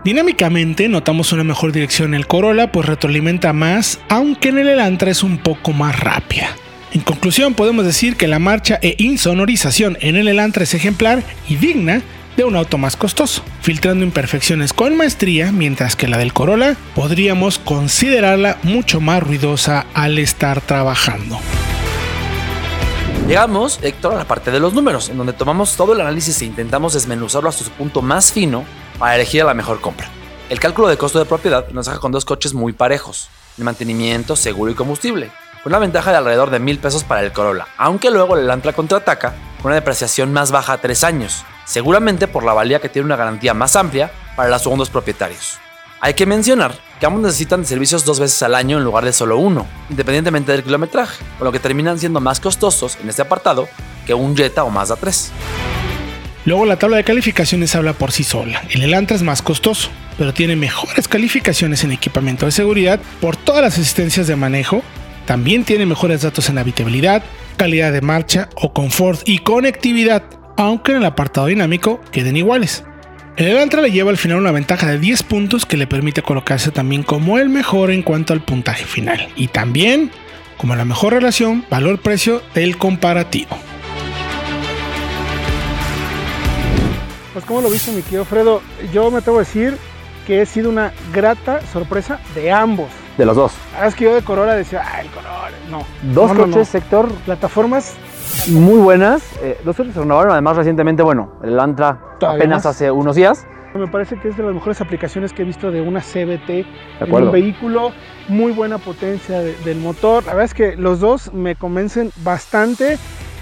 Dinámicamente 0.03 0.89
notamos 0.89 1.31
una 1.31 1.43
mejor 1.43 1.71
dirección 1.71 2.09
en 2.09 2.15
el 2.15 2.25
Corolla, 2.25 2.71
pues 2.71 2.87
retroalimenta 2.87 3.53
más, 3.53 3.99
aunque 4.09 4.49
en 4.49 4.57
el 4.57 4.67
Elantra 4.67 5.11
es 5.11 5.21
un 5.21 5.37
poco 5.37 5.73
más 5.73 5.99
rápida. 5.99 6.55
En 6.91 7.01
conclusión, 7.01 7.53
podemos 7.53 7.85
decir 7.85 8.17
que 8.17 8.27
la 8.27 8.39
marcha 8.39 8.79
e 8.81 8.95
insonorización 8.97 9.99
en 10.01 10.15
el 10.15 10.27
Elantra 10.27 10.63
es 10.63 10.73
ejemplar 10.73 11.23
y 11.47 11.57
digna 11.57 12.01
de 12.35 12.43
un 12.43 12.55
auto 12.55 12.79
más 12.79 12.95
costoso, 12.95 13.43
filtrando 13.61 14.03
imperfecciones 14.03 14.73
con 14.73 14.97
maestría, 14.97 15.51
mientras 15.51 15.95
que 15.95 16.07
la 16.07 16.17
del 16.17 16.33
Corolla 16.33 16.75
podríamos 16.95 17.59
considerarla 17.59 18.57
mucho 18.63 19.01
más 19.01 19.21
ruidosa 19.21 19.85
al 19.93 20.17
estar 20.17 20.61
trabajando. 20.61 21.39
Llegamos, 23.27 23.79
Héctor, 23.83 24.15
a 24.15 24.17
la 24.17 24.25
parte 24.25 24.49
de 24.49 24.59
los 24.59 24.73
números, 24.73 25.09
en 25.09 25.17
donde 25.17 25.33
tomamos 25.33 25.77
todo 25.77 25.93
el 25.93 26.01
análisis 26.01 26.41
e 26.41 26.45
intentamos 26.45 26.95
desmenuzarlo 26.95 27.49
hasta 27.49 27.63
su 27.63 27.69
punto 27.69 28.01
más 28.01 28.33
fino 28.33 28.65
para 29.01 29.15
elegir 29.15 29.43
la 29.43 29.55
mejor 29.55 29.81
compra. 29.81 30.07
El 30.47 30.59
cálculo 30.59 30.87
de 30.87 30.95
costo 30.95 31.17
de 31.17 31.25
propiedad 31.25 31.67
nos 31.69 31.87
deja 31.87 31.97
con 31.97 32.11
dos 32.11 32.23
coches 32.23 32.53
muy 32.53 32.71
parejos, 32.71 33.29
de 33.57 33.63
mantenimiento, 33.63 34.35
seguro 34.35 34.71
y 34.71 34.75
combustible, 34.75 35.31
con 35.63 35.71
una 35.71 35.79
ventaja 35.79 36.11
de 36.11 36.17
alrededor 36.17 36.51
de 36.51 36.59
mil 36.59 36.77
pesos 36.77 37.03
para 37.03 37.23
el 37.23 37.33
Corolla, 37.33 37.67
aunque 37.79 38.11
luego 38.11 38.37
el 38.37 38.43
Elantra 38.43 38.73
contraataca 38.73 39.33
con 39.59 39.71
una 39.71 39.75
depreciación 39.75 40.31
más 40.31 40.51
baja 40.51 40.73
a 40.73 40.77
tres 40.77 41.03
años, 41.03 41.43
seguramente 41.65 42.27
por 42.27 42.43
la 42.43 42.53
valía 42.53 42.79
que 42.79 42.89
tiene 42.89 43.07
una 43.07 43.15
garantía 43.15 43.55
más 43.55 43.75
amplia 43.75 44.11
para 44.35 44.49
los 44.49 44.61
segundos 44.61 44.91
propietarios. 44.91 45.57
Hay 45.99 46.13
que 46.13 46.27
mencionar 46.27 46.75
que 46.99 47.07
ambos 47.07 47.23
necesitan 47.23 47.65
servicios 47.65 48.05
dos 48.05 48.19
veces 48.19 48.43
al 48.43 48.53
año 48.53 48.77
en 48.77 48.83
lugar 48.83 49.03
de 49.03 49.13
solo 49.13 49.39
uno, 49.39 49.65
independientemente 49.89 50.51
del 50.51 50.63
kilometraje, 50.63 51.25
con 51.39 51.45
lo 51.45 51.51
que 51.51 51.59
terminan 51.59 51.97
siendo 51.97 52.21
más 52.21 52.39
costosos 52.39 52.99
en 53.01 53.09
este 53.09 53.23
apartado 53.23 53.67
que 54.05 54.13
un 54.13 54.37
Jetta 54.37 54.63
o 54.63 54.69
Mazda 54.69 54.95
3. 54.95 55.31
Luego 56.45 56.65
la 56.65 56.77
tabla 56.77 56.97
de 56.97 57.03
calificaciones 57.03 57.75
habla 57.75 57.93
por 57.93 58.11
sí 58.11 58.23
sola. 58.23 58.63
El 58.69 58.81
Elantra 58.83 59.15
es 59.15 59.23
más 59.23 59.41
costoso, 59.41 59.89
pero 60.17 60.33
tiene 60.33 60.55
mejores 60.55 61.07
calificaciones 61.07 61.83
en 61.83 61.91
equipamiento 61.91 62.45
de 62.45 62.51
seguridad 62.51 62.99
por 63.19 63.37
todas 63.37 63.61
las 63.61 63.77
asistencias 63.77 64.27
de 64.27 64.35
manejo. 64.35 64.81
También 65.25 65.63
tiene 65.65 65.85
mejores 65.85 66.23
datos 66.23 66.49
en 66.49 66.57
habitabilidad, 66.57 67.23
calidad 67.57 67.91
de 67.91 68.01
marcha 68.01 68.49
o 68.55 68.73
confort 68.73 69.21
y 69.27 69.39
conectividad, 69.39 70.23
aunque 70.57 70.91
en 70.91 70.97
el 70.97 71.05
apartado 71.05 71.47
dinámico 71.47 72.01
queden 72.11 72.35
iguales. 72.35 72.83
El 73.37 73.47
Elantra 73.47 73.81
le 73.81 73.91
lleva 73.91 74.09
al 74.09 74.17
final 74.17 74.39
una 74.39 74.51
ventaja 74.51 74.87
de 74.87 74.99
10 74.99 75.23
puntos 75.23 75.65
que 75.65 75.77
le 75.77 75.87
permite 75.87 76.21
colocarse 76.21 76.71
también 76.71 77.03
como 77.03 77.37
el 77.37 77.49
mejor 77.49 77.91
en 77.91 78.01
cuanto 78.01 78.33
al 78.33 78.43
puntaje 78.43 78.85
final 78.85 79.29
y 79.35 79.47
también 79.47 80.11
como 80.57 80.75
la 80.75 80.85
mejor 80.85 81.13
relación 81.13 81.65
valor-precio 81.69 82.41
del 82.53 82.77
comparativo. 82.77 83.57
Pues 87.33 87.45
como 87.45 87.61
lo 87.61 87.69
viste 87.69 87.91
mi 87.91 88.01
querido 88.01 88.25
Fredo, 88.25 88.61
yo 88.91 89.09
me 89.09 89.19
atrevo 89.19 89.37
a 89.37 89.41
decir 89.41 89.77
que 90.27 90.41
he 90.41 90.45
sido 90.45 90.69
una 90.69 90.91
grata 91.13 91.61
sorpresa 91.71 92.19
de 92.35 92.51
ambos. 92.51 92.89
de 93.17 93.25
los 93.25 93.35
dos. 93.35 93.53
Es 93.85 93.93
que 93.95 94.05
yo 94.05 94.15
de 94.15 94.21
Corolla 94.21 94.53
decía, 94.53 94.81
ah, 94.85 95.01
el 95.01 95.07
Corolla, 95.09 95.51
no. 95.69 95.79
Dos 96.13 96.29
No, 96.29 96.33
no, 96.33 96.45
no. 96.47 96.53
coches, 96.53 96.67
sector 96.69 97.11
Plataformas, 97.25 97.95
muy 98.49 98.79
buenas. 98.79 99.21
Eh, 99.41 99.59
dos 99.63 99.75
coches 99.75 99.93
se 99.93 99.99
renovaron 99.99 100.31
además 100.31 100.57
recientemente, 100.57 101.03
bueno, 101.03 101.33
el 101.43 101.59
Antra 101.59 101.99
apenas 102.21 102.63
más. 102.63 102.65
hace 102.67 102.89
unos 102.89 103.15
días. 103.15 103.45
me 103.73 103.87
parece 103.87 104.17
que 104.19 104.29
es 104.29 104.37
de 104.37 104.43
las 104.43 104.53
mejores 104.53 104.81
aplicaciones 104.81 105.33
que 105.33 105.43
he 105.43 105.45
visto 105.45 105.71
de 105.71 105.81
una 105.81 106.01
CBT 106.01 106.47
De 106.47 106.65
en 107.01 107.13
un 107.13 107.31
vehículo, 107.31 107.91
muy 108.27 108.51
buena 108.53 108.77
potencia 108.79 109.39
de- 109.39 109.55
del 109.65 109.77
motor. 109.79 110.23
La 110.25 110.33
verdad 110.33 110.45
es 110.45 110.53
que 110.53 110.75
los 110.75 110.99
dos 110.99 111.31
me 111.33 111.55
convencen 111.55 112.11
bastante. 112.23 112.97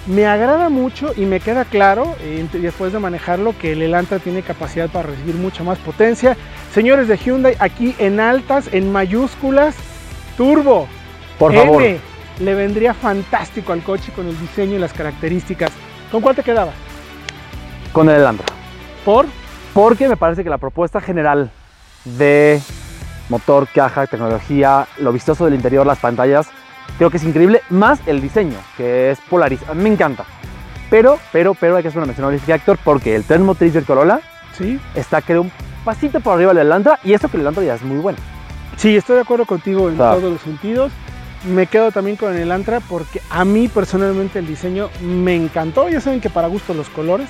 Me 0.07 0.25
agrada 0.25 0.69
mucho 0.69 1.13
y 1.15 1.25
me 1.25 1.39
queda 1.39 1.65
claro, 1.65 2.15
eh, 2.21 2.47
después 2.53 2.91
de 2.93 2.99
manejarlo, 2.99 3.55
que 3.57 3.73
el 3.73 3.81
Elantra 3.81 4.19
tiene 4.19 4.41
capacidad 4.41 4.89
para 4.89 5.09
recibir 5.09 5.35
mucha 5.35 5.63
más 5.63 5.77
potencia. 5.77 6.35
Señores 6.73 7.07
de 7.07 7.17
Hyundai, 7.17 7.55
aquí 7.59 7.95
en 7.99 8.19
altas, 8.19 8.69
en 8.71 8.91
mayúsculas, 8.91 9.75
turbo. 10.37 10.87
Por 11.37 11.53
favor. 11.53 11.83
N. 11.83 11.99
Le 12.39 12.55
vendría 12.55 12.93
fantástico 12.93 13.73
al 13.73 13.83
coche 13.83 14.11
con 14.15 14.27
el 14.27 14.39
diseño 14.39 14.77
y 14.77 14.79
las 14.79 14.93
características. 14.93 15.71
¿Con 16.11 16.21
cuál 16.21 16.35
te 16.35 16.43
quedaba? 16.43 16.71
Con 17.91 18.09
el 18.09 18.15
Elantra. 18.15 18.47
¿Por? 19.03 19.27
Porque 19.73 20.07
me 20.07 20.17
parece 20.17 20.43
que 20.43 20.49
la 20.49 20.57
propuesta 20.57 21.01
general 21.01 21.51
de 22.05 22.61
motor, 23.27 23.67
caja, 23.67 24.07
tecnología, 24.07 24.87
lo 24.97 25.11
vistoso 25.11 25.45
del 25.45 25.53
interior, 25.53 25.85
las 25.85 25.99
pantallas, 25.99 26.47
creo 26.97 27.09
que 27.09 27.17
es 27.17 27.23
increíble, 27.23 27.61
más 27.69 27.99
el 28.05 28.21
diseño, 28.21 28.57
que 28.77 29.11
es 29.11 29.19
Polaris. 29.29 29.59
A 29.69 29.73
mí 29.73 29.83
me 29.83 29.89
encanta. 29.89 30.25
Pero, 30.89 31.19
pero, 31.31 31.53
pero 31.53 31.75
hay 31.75 31.83
que 31.83 31.89
hacer 31.89 31.99
una 31.99 32.07
mención 32.07 32.25
honorífica, 32.25 32.55
Héctor, 32.55 32.79
porque 32.83 33.15
el 33.15 33.23
tren 33.23 33.43
motriz 33.43 33.73
del 33.73 33.85
Corolla 33.85 34.21
Sí. 34.57 34.79
está, 34.95 35.21
creo, 35.21 35.43
un 35.43 35.51
pasito 35.85 36.19
por 36.19 36.33
arriba 36.35 36.53
del 36.53 36.65
Elantra, 36.67 36.99
y 37.03 37.13
eso 37.13 37.29
que 37.29 37.37
el 37.37 37.41
Elantra 37.41 37.63
ya 37.63 37.75
es 37.75 37.81
muy 37.83 37.97
bueno. 37.97 38.17
Sí, 38.77 38.95
estoy 38.95 39.15
de 39.15 39.21
acuerdo 39.21 39.45
contigo 39.45 39.89
en 39.89 39.95
Claro. 39.95 40.17
todos 40.19 40.33
los 40.33 40.41
sentidos. 40.41 40.91
Me 41.45 41.67
quedo 41.67 41.91
también 41.91 42.17
con 42.17 42.35
el 42.35 42.51
Antra 42.51 42.79
porque 42.81 43.21
a 43.29 43.45
mí 43.45 43.67
personalmente 43.69 44.39
el 44.39 44.47
diseño 44.47 44.89
me 45.01 45.35
encantó. 45.35 45.87
Ya 45.89 46.01
saben 46.01 46.19
que 46.19 46.29
para 46.29 46.47
gusto 46.47 46.73
los 46.73 46.89
colores, 46.89 47.27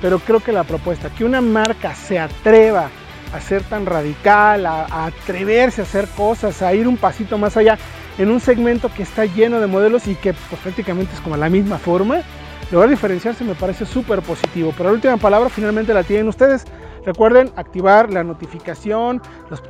pero 0.00 0.20
creo 0.20 0.38
que 0.40 0.52
la 0.52 0.62
propuesta, 0.64 1.10
que 1.10 1.24
una 1.24 1.40
marca 1.40 1.94
se 1.94 2.18
atreva 2.20 2.88
a 3.34 3.40
ser 3.40 3.62
tan 3.64 3.84
radical, 3.84 4.64
a, 4.64 4.84
a 4.84 5.06
atreverse 5.06 5.80
a 5.80 5.84
hacer 5.84 6.06
cosas, 6.16 6.62
a 6.62 6.72
ir 6.72 6.86
un 6.86 6.96
pasito 6.96 7.36
más 7.36 7.56
allá 7.56 7.76
en 8.18 8.30
un 8.30 8.40
segmento 8.40 8.90
que 8.94 9.04
está 9.04 9.24
lleno 9.24 9.60
de 9.60 9.66
modelos 9.66 10.06
y 10.06 10.14
que 10.14 10.34
pues, 10.34 10.60
prácticamente 10.60 11.14
es 11.14 11.20
como 11.20 11.36
la 11.36 11.48
misma 11.48 11.78
forma, 11.78 12.22
lograr 12.70 12.90
diferenciarse 12.90 13.44
me 13.44 13.54
parece 13.54 13.86
súper 13.86 14.20
positivo. 14.22 14.74
Pero 14.76 14.90
la 14.90 14.94
última 14.94 15.16
palabra 15.16 15.48
finalmente 15.48 15.94
la 15.94 16.02
tienen 16.02 16.28
ustedes. 16.28 16.64
Recuerden 17.06 17.50
activar 17.56 18.12
la 18.12 18.22
notificación, 18.22 19.22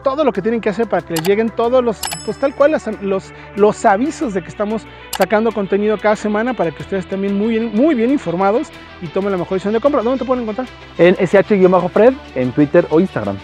todo 0.03 0.25
lo 0.25 0.33
que 0.33 0.43
tienen 0.43 0.61
que 0.61 0.71
hacer 0.71 0.89
para 0.89 1.07
que 1.07 1.15
les 1.15 1.23
lleguen 1.23 1.51
todos 1.51 1.85
los, 1.85 2.01
pues 2.25 2.37
tal 2.39 2.53
cual, 2.55 2.77
los, 3.03 3.33
los 3.55 3.85
avisos 3.85 4.35
de 4.35 4.43
que 4.43 4.49
estamos 4.49 4.87
sacando 5.17 5.53
contenido 5.53 5.99
cada 5.99 6.17
semana 6.17 6.55
para 6.55 6.73
que 6.73 6.83
ustedes 6.83 7.05
estén 7.05 7.21
muy, 7.39 7.49
bien, 7.51 7.71
muy 7.75 7.95
bien 7.95 8.11
informados 8.11 8.69
y 9.03 9.07
tomen 9.09 9.31
la 9.31 9.37
mejor 9.37 9.53
decisión 9.53 9.75
de 9.75 9.81
compra. 9.81 10.03
¿Dónde 10.03 10.19
te 10.19 10.25
pueden 10.25 10.43
encontrar? 10.43 10.67
En 10.97 11.15
SH-Fred, 11.15 12.15
en 12.35 12.51
Twitter 12.51 12.87
o 12.91 12.99
Instagram. 12.99 13.37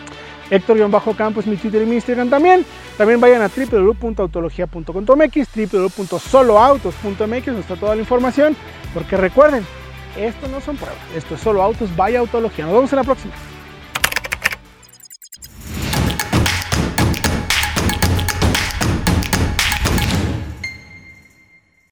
Héctor-Campos, 0.51 1.47
mi 1.47 1.57
Twitter 1.57 1.83
y 1.83 1.87
mi 1.87 1.95
Instagram 1.97 2.31
también. 2.31 2.65
También 2.97 3.21
vayan 3.21 3.43
a 3.43 3.49
www.autologia.com.mx, 3.49 5.49
www.soloautos.mx, 5.73 7.19
donde 7.19 7.61
está 7.61 7.77
toda 7.77 7.95
la 7.95 8.01
información. 8.01 8.57
Porque 8.93 9.17
recuerden, 9.17 9.65
esto 10.17 10.49
no 10.49 10.61
son 10.61 10.77
pruebas, 10.77 10.99
esto 11.17 11.35
es 11.35 11.41
solo 11.41 11.63
autos, 11.63 11.95
vaya 11.97 12.21
autología. 12.21 12.67
Nos 12.67 12.75
vemos 12.75 12.93
en 12.93 12.97
la 12.97 13.05
próxima. 13.05 13.33